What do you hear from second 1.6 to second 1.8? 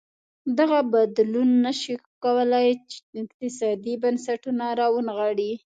نه